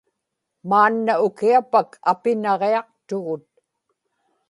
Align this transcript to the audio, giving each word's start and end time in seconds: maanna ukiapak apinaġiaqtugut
maanna 0.69 1.13
ukiapak 1.27 1.89
apinaġiaqtugut 2.11 3.45